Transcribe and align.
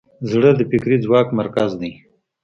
زړه 0.31 0.49
د 0.55 0.61
فکري 0.71 0.97
ځواک 1.05 1.27
مرکز 1.39 1.69
دی. 1.81 1.91